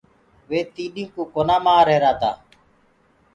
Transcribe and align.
وي 0.49 0.59
تيڏينٚ 0.75 1.13
ڪو 1.13 1.21
ڪونآ 1.33 1.57
مر 1.65 1.81
رهيرآ 1.87 2.11
تآ۔ 2.21 2.31